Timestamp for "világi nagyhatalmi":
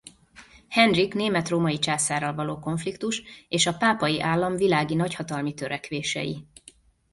4.55-5.53